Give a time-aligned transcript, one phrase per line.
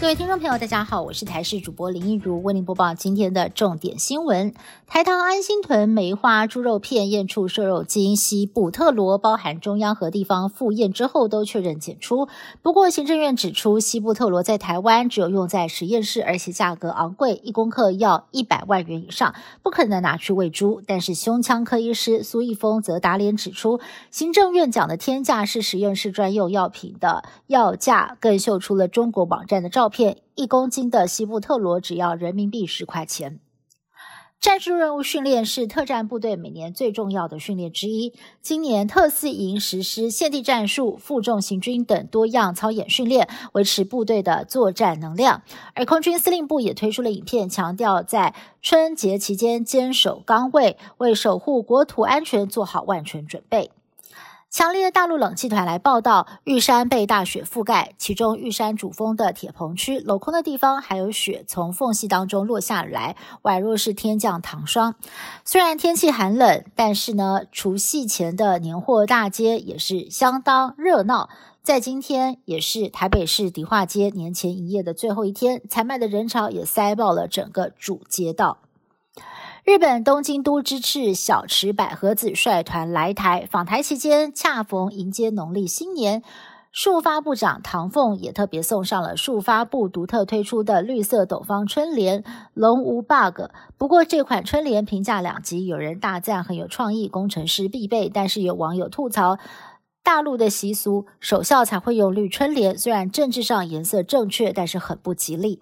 [0.00, 4.54] 各位听众朋友，大家好，我是台视主播林一如，为您播报今天的重点新闻。
[4.86, 12.28] 台糖安心屯梅花猪肉片验出瘦肉精西布特罗，包含中央和地方复验之后都确认检出。
[12.62, 20.80] 不过行政院指出，西布特罗在台湾只有用在实验室，而且价格昂贵，一公克要一百万元以上，不可能拿去喂猪。
[20.86, 23.80] 但是胸腔科医师苏义峰则打脸指出，
[24.12, 29.87] 行政院讲的天价是实验室专用药品的药价，更秀出了中国网站的照。
[29.88, 33.40] 片一公斤的西部特罗只要人民币十块钱。
[34.40, 38.14] 战术任务训练是特战部队每年最重要的训练之一。
[38.40, 45.42] 今年特四营实施现地战术、负重行军等多样操演训练，维持部队的作战能量。
[45.74, 53.72] 而空军司令部也推出了影片，强调在春节期间坚守岗位，为守护国土安全做好万全准备。
[54.50, 64.94] 强烈的大陆冷气团来报道，玉山被大雪覆盖，其中玉山主峰的铁棚区镂空的地方还有雪从缝隙当中落下来，宛若是天降糖霜。
[65.44, 71.28] 虽然天气寒冷，但是呢，除夕前的年货大街也是相当热闹。
[71.62, 78.56] 在今天，也是台北市迪化街年前营业的最后一天，采卖的人潮也塞爆了整个主街道。
[79.68, 86.22] 日本东京都知事小池百合子率团来台访台期间，恰逢迎接农历新年，
[86.72, 92.24] 树发部长唐凤也特别送上了树发部独特推出的绿色斗方春联，
[92.54, 93.50] 龙无 bug。
[93.76, 99.36] 不过这款春联评价两极，有人大赞很有创意，工程师必备，但是有网友吐槽，
[100.02, 105.60] 大陆的习俗守孝才会用绿春联，虽然政治上颜色正确，但是很不吉利。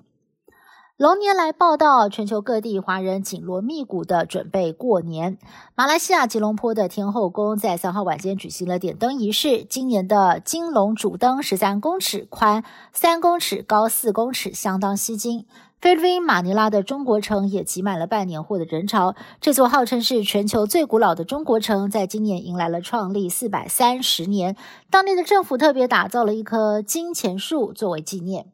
[0.98, 5.36] 龙年来报道，全球各地华人紧锣密鼓的准备过年。
[5.74, 9.62] 马来西亚吉隆坡的天后宫在三号晚间举行了点灯仪式。
[9.62, 15.44] 今年的金龙主灯十三公尺宽，三公尺高，四公尺，相当吸睛。
[15.82, 19.14] 菲律宾马尼拉的中国城也挤满了办年货的人潮。
[19.38, 24.56] 这座号称是全球最古老的中国城，在今年迎来了创立四百三十年。
[24.90, 28.46] 当地的政府特别打造了一棵金钱树作为纪念。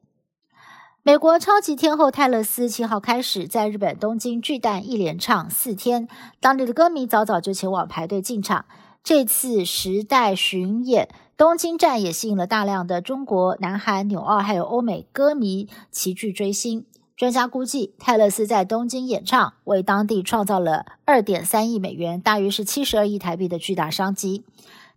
[1.05, 6.07] 美国超级天后泰勒斯七号开始在日本东京巨蛋一连唱四天，
[6.39, 8.67] 当地的歌迷早早就前往排队进场。
[9.03, 16.87] 这次时代巡演东京站也吸引了大量的中国、南韩、纽澳还有欧美歌迷齐聚追星。
[17.17, 24.45] 专家估计，泰勒斯在东京演唱为当地创造了二点三亿美元，大约是七十二亿台币的巨大商机。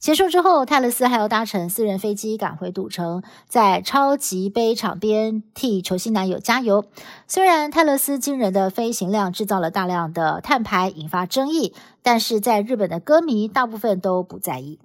[0.05, 6.85] 结束之后，泰勒斯还要搭乘私人飞机赶回赌城，在超级杯场边替球星男友加油。
[7.27, 11.73] 虽然泰勒斯惊人的飞行量制造了大量的碳排，引发争议，
[12.03, 14.79] 但是在日本的歌迷大部分都不在意。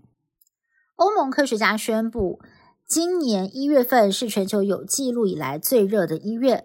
[0.97, 2.41] 欧盟科学家宣布，
[2.89, 6.65] 今年一月份是全球有记录以来最热的一月。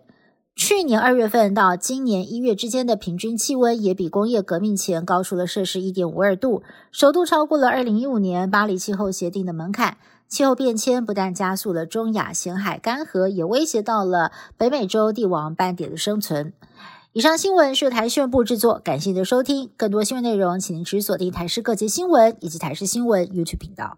[0.55, 9.97] 去年二月份到今年一月之间的平均气温也比工业革命前高出了摄氏一点五二度，首度超过了二零一五年巴黎气候协定的门槛。
[10.29, 16.53] 气候变迁不但加速了中亚咸海干涸，也威胁到了北美洲帝王斑点的生存。
[17.11, 19.69] 以上新闻是由台宣布制作，感谢您的收听。
[19.75, 23.97] 更多新闻内容，请您持续锁定台视各界新闻以及台视新闻 YouTube 频道。